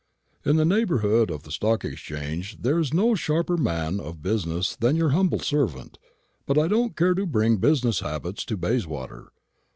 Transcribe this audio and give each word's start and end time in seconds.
In 0.43 0.55
the 0.55 0.65
neighbourhood 0.65 1.29
of 1.29 1.43
the 1.43 1.51
Stock 1.51 1.85
Exchange 1.85 2.59
there 2.63 2.79
is 2.79 2.91
no 2.91 3.13
sharper 3.13 3.55
man 3.55 3.99
of 3.99 4.23
business 4.23 4.75
than 4.75 4.95
your 4.95 5.09
humble 5.09 5.37
servant; 5.37 5.99
but 6.47 6.57
I 6.57 6.67
don't 6.67 6.97
care 6.97 7.13
to 7.13 7.27
bring 7.27 7.57
business 7.57 7.99
habits 7.99 8.43
to 8.45 8.57
Bayswater. 8.57 9.31